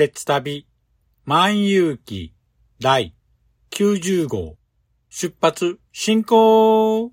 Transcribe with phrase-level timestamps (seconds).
[0.00, 0.64] 鉄旅
[1.26, 2.32] 万有記
[2.80, 3.12] 第
[3.70, 4.56] 90号
[5.10, 7.12] 出発進行。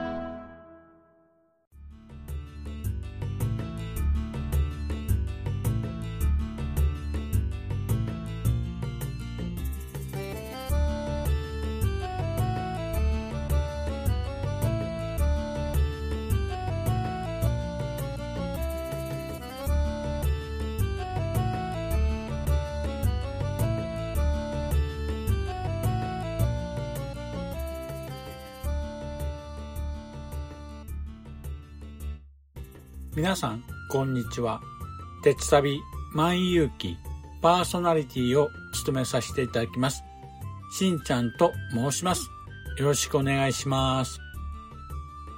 [33.21, 34.61] 皆さんこんにちは。
[35.21, 35.79] 鉄旅
[36.15, 36.97] 万有記
[37.39, 40.03] パーソナリティを務めさせていただきます。
[40.71, 42.31] しんちゃんと申します。
[42.79, 44.19] よろしくお願いします。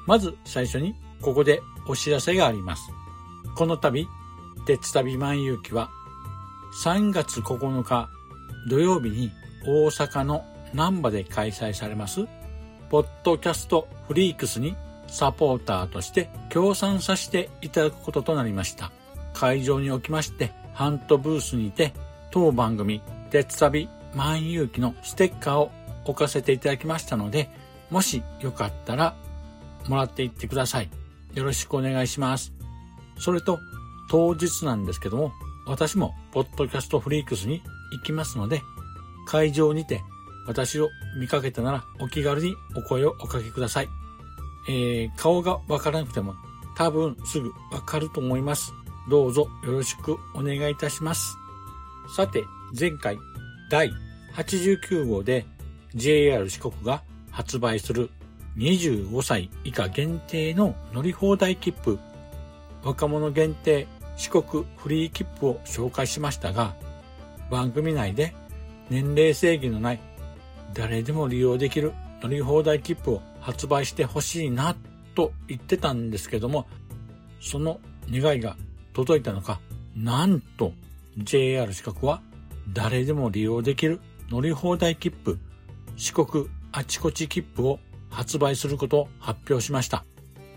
[0.07, 2.83] まず最初にここでお知らせがあります。
[3.57, 4.07] この度
[4.66, 5.89] 鉄旅万有記は
[6.85, 8.09] 3月9日
[8.69, 9.29] 土曜日に
[9.67, 12.29] 大阪の難波で開催されます
[12.89, 14.73] ポッドキャストフリークスに
[15.08, 18.91] サポーターとして協賛させていただくこととなりました。
[19.34, 21.94] 会場におきまして、ハントブースにて、
[22.31, 25.72] 当番組、鉄旅万有記のステッカーを
[26.06, 27.50] 置かせていただきましたので、
[27.90, 29.16] もしよかったら、
[29.88, 30.90] もらっていってください。
[31.34, 32.53] よろしくお願いします。
[33.20, 33.59] それと、
[34.09, 35.31] 当日なんですけども、
[35.66, 38.62] 私も、ポッドキャストフリークスに行きますので、
[39.25, 40.02] 会場にて、
[40.46, 44.03] 私を見かけたならお気軽にお声をおかけください。
[44.68, 46.35] えー、顔がわからなくても
[46.75, 48.74] 多分すぐわかると思います。
[49.09, 51.38] どうぞよろしくお願いいたします。
[52.16, 52.44] さて、
[52.78, 53.18] 前回
[53.69, 53.91] 第
[54.35, 55.46] 89号で
[55.96, 58.09] JR 四国が発売する
[58.57, 62.00] 25歳以下限定の乗り放題切符、
[62.84, 66.75] 若者限定四国フリー切符を紹介しましたが、
[67.50, 68.34] 番組内で
[68.90, 70.00] 年齢制限のない
[70.73, 74.75] 誰でも利用できる乗り放題切符を発売してほしいな
[75.15, 76.65] と言ってたんですけども、
[77.41, 78.55] その願いが
[78.93, 79.59] 届いたのか、
[79.95, 80.73] なんと
[81.17, 82.21] JR 四国は
[82.71, 83.99] 誰でも利用できる
[84.29, 85.39] 乗り放題切符、
[85.97, 90.05] 四国あちこち切符を発売することを発表しました。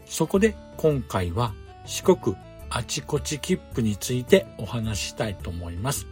[0.06, 1.52] そこで今回は
[1.84, 2.36] 四国
[2.70, 6.06] あちこち切符についてお話ししたいと思います。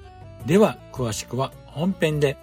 [0.44, 2.36] では詳しくは本編で。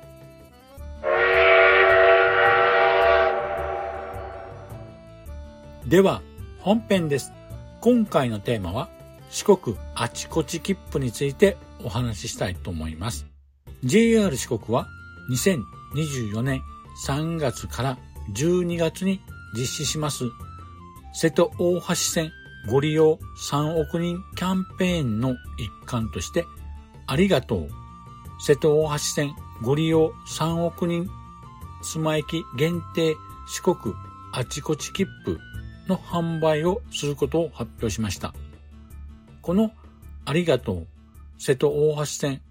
[5.92, 6.22] では
[6.60, 7.34] 本編です。
[7.82, 8.88] 今回のテーマは
[9.30, 13.28] 四国あちこち切符についてお話ししたいと思います。
[13.84, 14.88] JR 四国は
[15.30, 16.62] 2024年
[17.06, 17.98] 3月から
[18.34, 19.20] 12月に
[19.54, 20.24] 実施します
[21.14, 22.32] 瀬戸大橋線
[22.70, 26.46] ご利用3億人キャンペーンの一環として
[27.06, 27.70] ありがとう
[28.40, 31.10] 瀬戸大橋線ご利用3億人
[31.84, 33.94] 妻駅限定四国
[34.32, 35.38] あちこち切符
[35.92, 38.34] の販売をすることを発表しました。
[39.42, 39.72] この
[40.26, 40.88] ありがとう
[41.38, 42.42] 瀬戸大橋線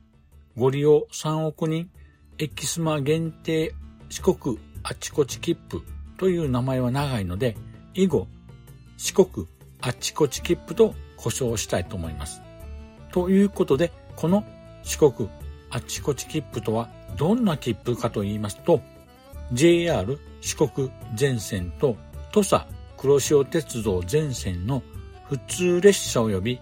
[0.56, 1.88] ご利用3億人
[2.38, 3.74] エキスマ限定
[4.08, 5.82] 四国あちこち切符
[6.18, 7.56] という名前は長いので
[7.94, 8.26] 以後
[8.96, 9.46] 四国
[9.80, 12.42] あちこち切符と故障したいと思います。
[13.12, 14.44] ということでこの
[14.82, 15.30] 四国
[15.70, 18.80] あちこち切符とはどんな切符かと言いますと
[19.52, 21.96] JR 四国全線と
[22.32, 22.66] 土佐
[23.00, 24.82] 黒潮鉄道全線の
[25.26, 26.60] 普通列車及び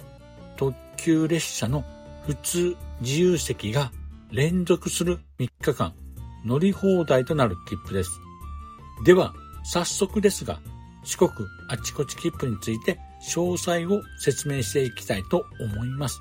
[0.57, 1.85] 特急列車の
[2.27, 3.91] 普通自由席が
[4.31, 5.93] 連続する3日間
[6.45, 8.21] 乗り放題となる切符です。
[9.05, 10.61] では、早速ですが、
[11.03, 11.31] 四国
[11.69, 13.01] あちこち切符について
[13.35, 16.21] 詳細を説明していきたいと思います。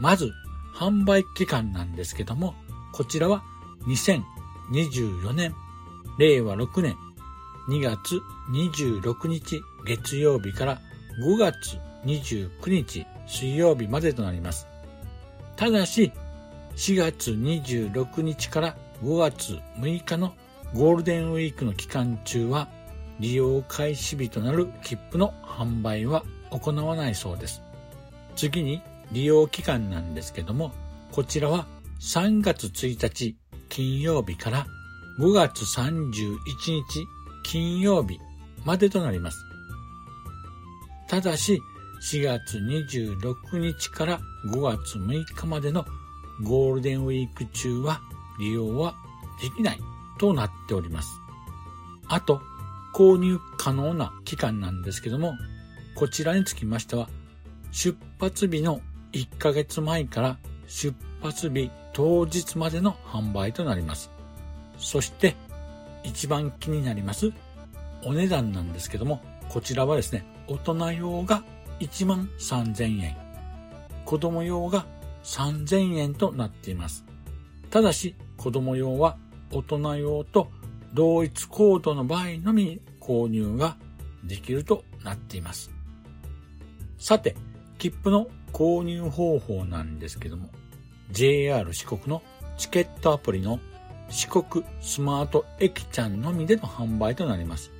[0.00, 0.32] まず、
[0.74, 2.54] 販売期間なんですけども、
[2.94, 3.42] こちらは
[3.88, 5.54] 2024年、
[6.18, 6.96] 令和6年
[7.68, 8.20] 2月
[8.50, 10.80] 26日月曜日から
[11.26, 14.66] 5月29日水曜日までとなります。
[15.56, 16.12] ただし、
[16.76, 20.34] 4月26日から5月6日の
[20.74, 22.68] ゴールデンウィークの期間中は
[23.20, 27.62] 利用開始日となる切符の販売は行わないそうです。
[28.36, 28.82] 次に
[29.12, 30.72] 利用期間なんですけども、
[31.12, 31.66] こちらは
[32.00, 33.36] 3月1日
[33.68, 34.66] 金曜日から
[35.20, 37.06] 5月31日
[37.44, 38.18] 金曜日
[38.64, 39.38] までとなります。
[41.08, 41.60] ただし、
[42.02, 45.86] 4月26日から5月6日までの
[46.42, 48.00] ゴールデンウィーク中は
[48.40, 48.96] 利用は
[49.40, 49.80] できない
[50.18, 51.20] となっております。
[52.08, 52.42] あと、
[52.94, 55.34] 購入可能な期間なんですけども、
[55.94, 57.08] こちらにつきましては、
[57.72, 58.80] 出発日の
[59.12, 64.10] 1ヶ月前から出発日当日までの販売となります。
[64.78, 65.36] そして、
[66.04, 67.32] 一番気になります
[68.04, 71.42] お値段なんですけども、こちらはですね、大人用が
[71.80, 73.16] 1万3000円。
[74.04, 74.86] 子供用が
[75.24, 77.04] 3000円となっています。
[77.70, 79.16] ただし、子供用は
[79.50, 80.48] 大人用と
[80.92, 83.76] 同一コードの場合のみ購入が
[84.22, 85.70] できるとなっています。
[86.98, 87.36] さて、
[87.78, 90.50] 切符の購入方法なんですけども、
[91.10, 92.22] JR 四国の
[92.56, 93.58] チケットアプリの
[94.08, 97.72] 四国スマート駅ちゃんのみでの販売となります。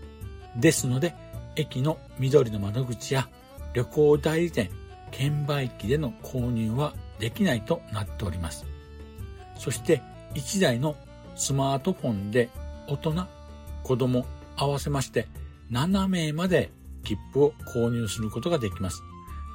[0.57, 1.15] ですので、
[1.57, 3.29] 駅の緑の窓口や
[3.75, 4.71] 旅行代理店、
[5.11, 8.67] 券売機での購入はできないとなっております。
[9.57, 10.03] そして
[10.35, 10.97] 1台の
[11.37, 12.49] スマートフォンで
[12.89, 13.27] 大人、
[13.83, 14.27] 子供
[14.57, 15.29] 合わせまして
[15.71, 16.71] 7名まで
[17.05, 19.03] 切符を購入することができます。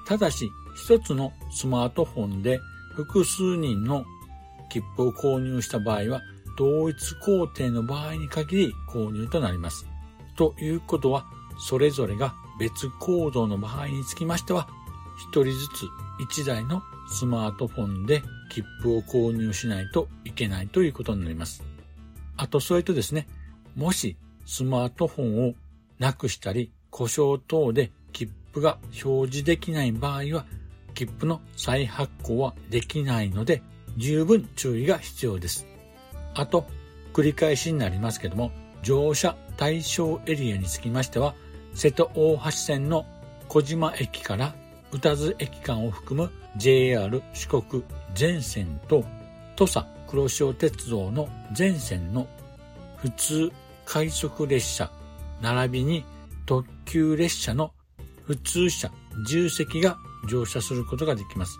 [0.07, 2.59] ただし、一つのスマートフォンで
[2.95, 4.05] 複数人の
[4.69, 6.21] 切符を購入した場合は、
[6.59, 9.87] 同一工程の場合に限り購入となります。
[10.35, 11.25] ということは、
[11.57, 14.67] それぞれが別行動の場合につきましては、
[15.17, 15.87] 一人ずつ
[16.19, 21.63] 一台のスマートフォンで切符を購入しないといけないということになります。
[22.35, 23.25] あと、それとですね、
[23.77, 25.53] もしスマートフォンを
[25.97, 30.45] なくしたり故障等で切符が表示できない場合は、
[30.93, 33.63] 切符の再発行はできないので、
[33.95, 35.68] 十分注意が必要です。
[36.39, 36.65] あと、
[37.13, 38.51] 繰り返しになりますけども、
[38.81, 41.35] 乗車対象エリアにつきましては、
[41.73, 43.05] 瀬戸大橋線の
[43.49, 44.55] 小島駅から
[44.91, 47.83] 宇多津駅間を含む JR 四国
[48.15, 49.03] 全線と
[49.55, 52.27] 土佐黒潮鉄道の全線の
[52.97, 53.51] 普通
[53.85, 54.91] 快速列車
[55.41, 56.05] 並びに
[56.45, 57.71] 特急列車の
[58.25, 58.89] 普通車
[59.27, 59.97] 重席が
[60.29, 61.59] 乗車することができます。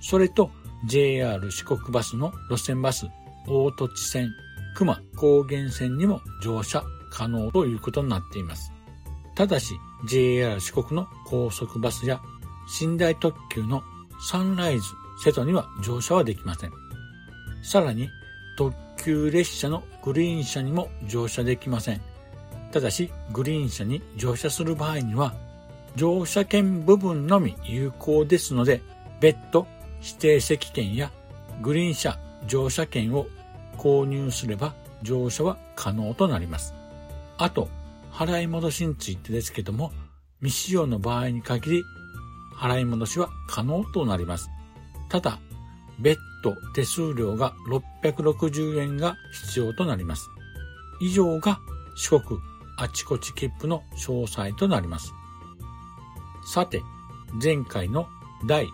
[0.00, 0.50] それと
[0.86, 3.06] JR 四国バスの路線バス
[3.46, 4.34] 大土地線
[4.74, 8.72] 熊高原線にも乗車可能ということになっています。
[9.34, 9.74] ただし
[10.08, 12.20] JR 四国の高速バスや
[12.80, 13.82] 寝台特急の
[14.28, 14.84] サンライズ、
[15.24, 16.72] 瀬戸には乗車はできません。
[17.62, 18.08] さらに
[18.56, 22.00] 特急列車のグリーン車にも乗車できません。
[22.72, 25.34] ただしグリーン車に乗車する場合には
[25.96, 28.80] 乗車券部分のみ有効ですので
[29.20, 29.66] 別途
[30.00, 31.10] 指定席券や
[31.62, 33.26] グリーン車乗車券を
[33.76, 36.74] 購入すれば乗車は可能となります。
[37.38, 37.68] あと、
[38.12, 39.92] 払い戻しについてですけども、
[40.40, 41.84] 未使用の場合に限り、
[42.54, 44.50] 払い戻しは可能となります。
[45.08, 45.38] ただ、
[45.98, 50.28] 別途手数料が660円が必要となります。
[51.00, 51.60] 以上が
[51.96, 52.40] 四国
[52.76, 55.12] あちこち切符の詳細となります。
[56.46, 56.82] さて、
[57.42, 58.06] 前回の
[58.46, 58.68] 第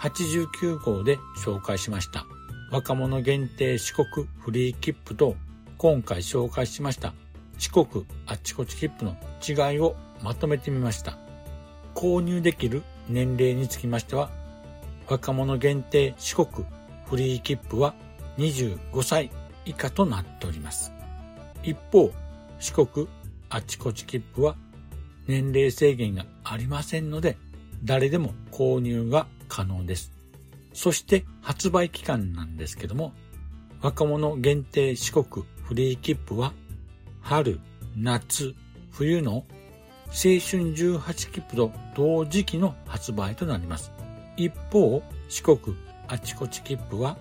[0.00, 2.26] 89号で紹介しました
[2.72, 5.36] 若者限定四国フリー切符と
[5.76, 7.12] 今回紹介しました
[7.58, 9.14] 四国あちこち切符の
[9.46, 11.18] 違いをまとめてみました。
[11.94, 14.30] 購入できる年齢につきましては、
[15.08, 16.66] 若者限定四国
[17.06, 17.94] フリー切符は
[18.38, 19.30] 25歳
[19.64, 20.92] 以下となっております。
[21.62, 22.10] 一方、
[22.58, 23.08] 四国
[23.50, 24.56] あちこち切符は
[25.26, 27.36] 年齢制限がありませんので、
[27.84, 30.11] 誰でも購入が可能です。
[30.72, 33.12] そして発売期間なんですけども、
[33.80, 36.52] 若者限定四国フリー切符は、
[37.20, 37.60] 春、
[37.96, 38.54] 夏、
[38.90, 39.42] 冬の青
[40.12, 43.92] 春18切符と同時期の発売となります。
[44.36, 45.58] 一方、四国
[46.08, 47.16] あちこち切符は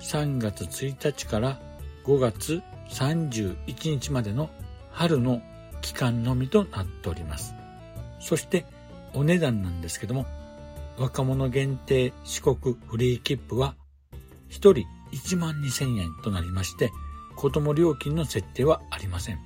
[0.00, 1.60] 3月1日から
[2.04, 4.50] 5月31日までの
[4.90, 5.42] 春の
[5.80, 7.54] 期間のみとなっております。
[8.20, 8.64] そして
[9.14, 10.26] お値段なんですけども、
[11.02, 13.74] 若者限定四国フリー切符は
[14.50, 16.92] 1人1万2000円となりまして、
[17.34, 19.38] 子供料金の設定はありません。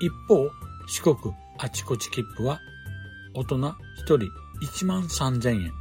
[0.00, 0.48] 一方、
[0.86, 2.60] 四国あちこち切符は
[3.34, 3.74] 大人1
[4.06, 4.18] 人
[4.62, 5.72] 1万3000円、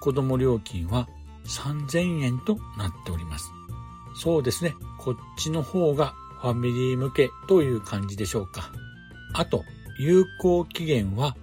[0.00, 1.06] 子供料金は
[1.44, 3.50] 3000円となっております。
[4.14, 8.72] そうですね、こっちの方がファミリー向けという感じでしょうか。
[9.34, 9.62] あと、
[9.98, 11.36] 有効期限は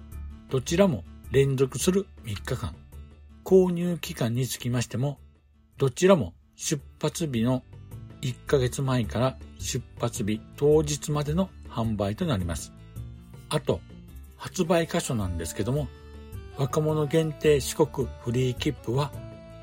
[0.48, 2.79] どちらも連続する3日間。
[3.50, 5.18] 購入期間につきましても、
[5.76, 7.64] どちらも出発日の
[8.22, 12.72] 1ヶ月前から出発日当日までの販売となります。
[13.48, 13.80] あと、
[14.36, 15.88] 発売箇所なんですけども、
[16.58, 19.10] 若者限定四国フリー切符は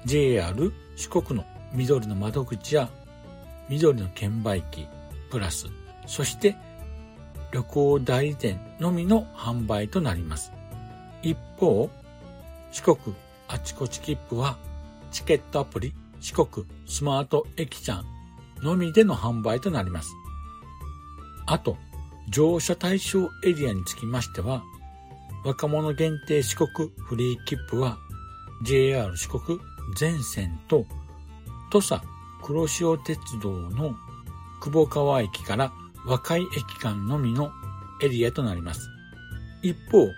[0.03, 2.89] JR 四国の緑の窓口や
[3.69, 4.85] 緑の券売機
[5.31, 5.67] プラス、
[6.07, 6.57] そして
[7.53, 10.51] 旅行代理店のみの販売となります。
[11.21, 11.89] 一方、
[12.73, 13.15] 四国
[13.47, 14.57] あちこち切符は
[15.11, 18.05] チケットアプリ四国スマート駅ちゃん
[18.61, 20.09] のみでの販売となります。
[21.45, 21.77] あと、
[22.29, 24.63] 乗車対象エリアにつきましては、
[25.45, 27.97] 若者限定四国フリー切符は
[28.63, 29.59] JR 四国
[29.95, 30.85] 全線と
[31.71, 32.01] 土佐
[32.43, 33.95] 黒潮鉄道の
[34.59, 35.71] 久保川駅から
[36.05, 37.51] 若い駅間のみの
[38.01, 38.89] エリアとなります。
[39.61, 40.09] 一方、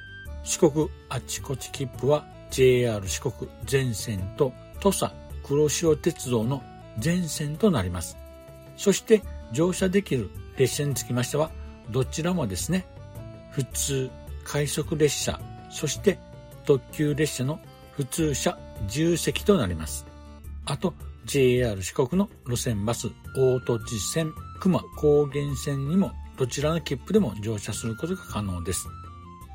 [0.43, 3.33] 四国あちこち切符は JR 四国
[3.65, 5.11] 全線と土佐
[5.43, 6.63] 黒潮鉄道の
[6.97, 8.17] 全線となります。
[8.77, 11.51] そして乗車できる列車につきましては、
[11.89, 12.85] どちらもですね、
[13.51, 14.09] 普通、
[14.43, 15.39] 快速列車、
[15.69, 16.19] そして
[16.65, 17.59] 特急列車の
[17.91, 20.05] 普通車10席となります。
[20.65, 20.93] あと、
[21.25, 28.87] JR 四国の路線バス、大土地線、熊高原線にもどちらの切符でも乗車することが可能です。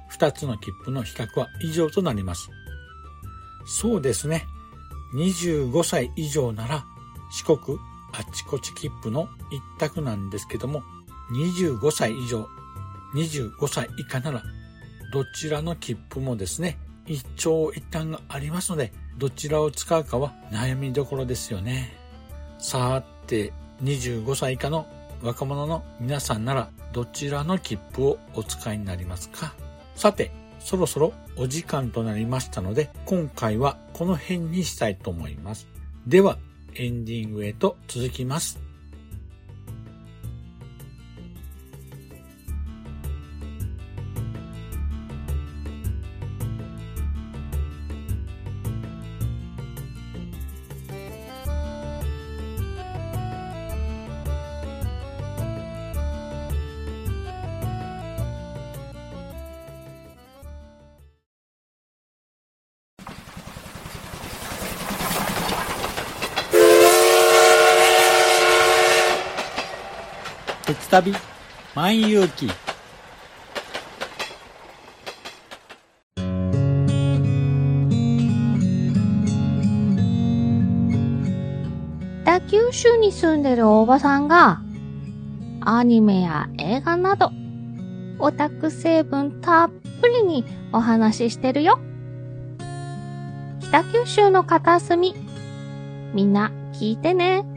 [0.09, 2.51] 二つの切符の比較は以上となります。
[3.67, 4.47] そうですね。
[5.15, 6.85] 25歳以上なら
[7.31, 7.79] 四国
[8.13, 10.83] あちこち切符の一択なんですけども、
[11.33, 12.49] 25歳以上、
[13.15, 14.43] 25歳以下なら
[15.13, 21.97] どちらの切符もですね、一長一短がありますので、どちらを使うかは悩みどころですよね。
[22.59, 23.53] さて、
[23.83, 24.87] 25歳以下の
[25.23, 29.55] 若者の皆さんならどちらの切符をお使いになりますか？
[29.97, 30.31] さて、
[30.65, 35.69] そろそろお時間となりましたので、今回はこの辺にしたいと思います。
[36.07, 36.39] では、
[36.75, 38.59] エンディングへと続きます。
[70.67, 71.13] 鉄旅
[71.75, 72.49] 万有記
[82.25, 84.63] 北九州に住んでるおばさんが
[85.61, 87.31] アニメや映画など
[88.19, 91.79] オタク成分たっぷりにお話ししてるよ。
[93.61, 95.15] 北九州の片隅
[96.15, 97.54] みんな聞いてね。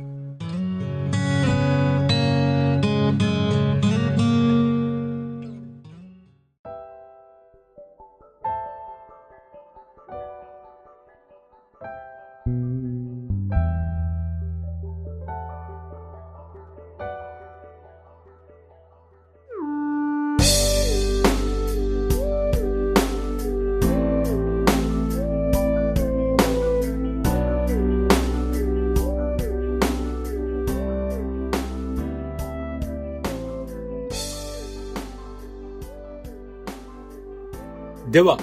[38.17, 38.39] では、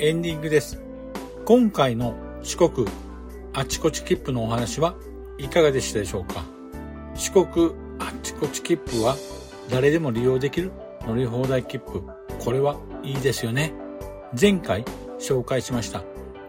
[0.00, 0.82] エンディングです。
[1.44, 2.88] 今回の四国
[3.52, 4.96] あちこち切符のお話は
[5.38, 6.44] いかがでしたでしょうか？
[7.14, 9.14] 四国あちこち切符は
[9.70, 10.72] 誰でも利用できる
[11.06, 12.02] 乗り放題切符。
[12.40, 13.72] これはいいですよね。
[14.36, 14.84] 前回
[15.20, 16.02] 紹介しました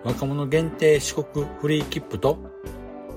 [0.04, 2.40] 若者限定四国フリー切符と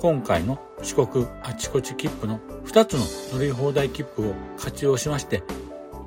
[0.01, 2.93] 今回の四国あちこち切符の2つ
[3.33, 5.43] の乗り放題切符を活用しまして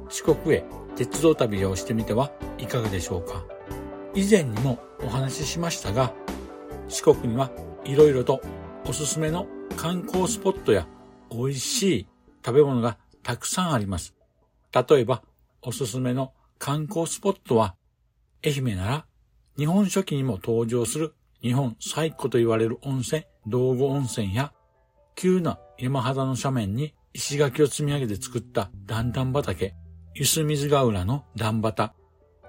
[0.07, 0.63] 四国へ
[0.99, 3.45] 鉄道旅をしてみてはいかがでしょうか？
[4.13, 6.13] 以前にもお話ししましたが
[6.89, 7.51] 四国には
[7.85, 8.41] いろいろと
[8.85, 10.85] おすすめの観光スポットや
[11.31, 12.07] 美味しい
[12.45, 14.13] 食べ物がたくさんあります。
[14.73, 15.23] 例えば
[15.61, 17.75] おすすめの観光スポットは
[18.45, 19.05] 愛媛なら
[19.57, 24.51] 日本書紀にも登場する日本最古と言われる温泉、道後温泉や
[25.15, 29.73] 急な山肌の斜面に石垣を積み上げて作った段々畑、
[30.15, 31.93] ゆす水ヶ浦の段畑、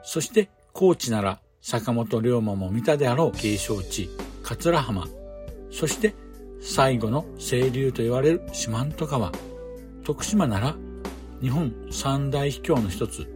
[0.02, 4.08] そして高知なら坂本龍馬も見たであろう景勝地、
[4.42, 5.06] 桂浜、
[5.70, 6.14] そして
[6.60, 9.30] 最後の清流と言われる四万十川、
[10.04, 10.76] 徳島なら
[11.40, 13.26] 日本三大秘境の一つ、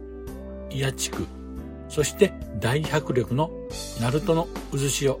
[0.69, 1.25] 伊谷地区、
[1.87, 3.51] そして大迫力の
[4.01, 5.19] 鳴門の渦潮。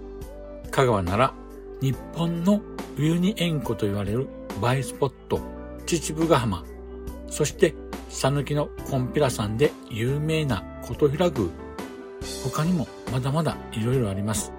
[0.71, 1.33] 香川なら
[1.81, 2.61] 日本の
[2.97, 4.27] 冬に縁湖と言われる
[4.61, 5.39] 映えスポット、
[5.85, 6.65] 秩父ヶ浜。
[7.29, 7.75] そして、
[8.15, 11.49] 讃岐のコンピラ山で有名な琴平宮。
[12.45, 14.53] 他にもまだまだ色々あります。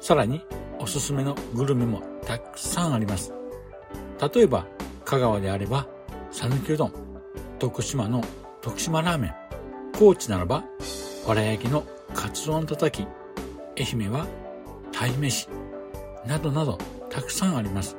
[0.00, 0.40] さらに、
[0.78, 3.34] おすすめのグルメもたくさんあります。
[4.32, 4.66] 例えば、
[5.04, 5.88] 香川であれば、
[6.30, 6.92] 讃岐うどん、
[7.58, 8.22] 徳島の
[8.60, 9.34] 徳島ラーメン、
[9.98, 10.64] 高知ならば
[11.26, 13.04] わら焼きのカツ丼たたき、
[13.76, 14.26] 愛媛は
[14.92, 15.48] 鯛めし、
[16.24, 16.78] などなど
[17.10, 17.96] たくさんあります。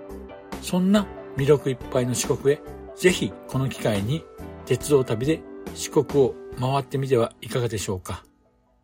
[0.62, 1.06] そんな
[1.36, 2.62] 魅力いっぱいの四国へ、
[2.96, 4.24] ぜひこの機会に
[4.66, 5.42] 鉄道旅で
[5.76, 8.24] 四国を回ってみてはいかがでしょうか。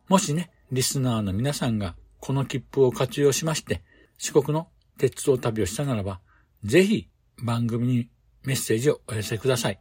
[0.08, 3.82] もしね、リスナーの皆さんがこの切符を活用しまして、
[4.18, 6.20] 四国の鉄道旅をしたならば、
[6.64, 7.08] ぜひ
[7.42, 8.10] 番組に
[8.44, 9.80] メッセージをお寄せください。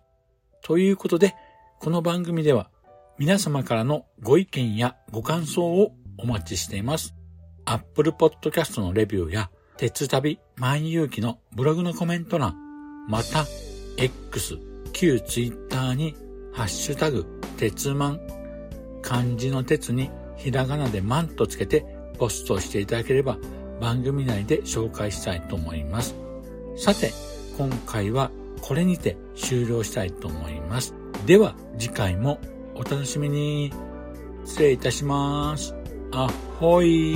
[0.61, 1.35] ということで、
[1.79, 2.69] この番組では
[3.17, 7.15] 皆様からのご意見やご感想をお待ちしています。
[7.65, 12.55] Apple Podcast のレビューや、鉄旅万有機のブログのコメント欄、
[13.07, 13.45] また、
[13.97, 14.68] X、
[14.99, 16.13] 旧 Twitter に、
[16.51, 18.19] ハッシュタグ、鉄万、
[19.01, 21.85] 漢字の鉄にひらがなで万とつけて
[22.17, 23.37] ポストしていただければ
[23.79, 26.15] 番組内で紹介したいと思います。
[26.75, 27.13] さて、
[27.57, 28.29] 今回は
[28.61, 30.93] これにて終了したいと思います。
[31.25, 32.37] では次回も
[32.75, 33.71] お楽しみに。
[34.43, 35.73] 失礼いたします。
[36.11, 36.27] あ
[36.59, 37.15] ほい。